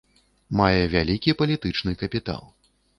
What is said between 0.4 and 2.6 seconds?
Мае вялікі палітычны капітал.